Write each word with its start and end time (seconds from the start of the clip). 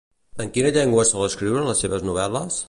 En 0.45 0.47
quina 0.55 0.71
llengua 0.77 1.05
sol 1.11 1.27
escriure 1.27 1.67
les 1.69 1.85
seves 1.87 2.09
novel·les? 2.09 2.59